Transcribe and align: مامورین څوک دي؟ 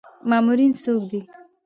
مامورین 0.29 0.73
څوک 0.83 1.01
دي؟ 1.11 1.19